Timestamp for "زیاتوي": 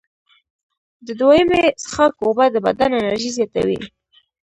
3.37-3.79